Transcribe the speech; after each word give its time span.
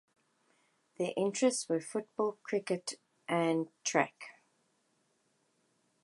Their 0.97 1.11
interests 1.15 1.69
were 1.69 1.79
football, 1.79 2.39
cricket 2.43 2.95
and 3.27 3.67
track. 3.83 4.15